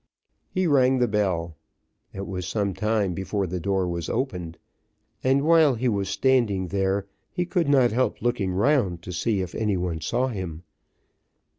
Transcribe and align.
He 0.49 0.65
rang 0.65 0.97
the 0.97 1.07
bell; 1.07 1.57
it 2.11 2.25
was 2.25 2.47
some 2.47 2.73
time 2.73 3.13
before 3.13 3.45
the 3.45 3.59
door 3.59 3.87
was 3.87 4.09
opened, 4.09 4.57
and 5.23 5.43
while 5.43 5.75
he 5.75 5.87
was 5.87 6.09
standing 6.09 6.69
there 6.69 7.05
he 7.31 7.45
could 7.45 7.69
not 7.69 7.91
help 7.91 8.19
looking 8.19 8.51
round 8.51 9.03
to 9.03 9.11
see 9.13 9.41
if 9.41 9.53
any 9.53 9.77
one 9.77 10.01
saw 10.01 10.29
him. 10.29 10.63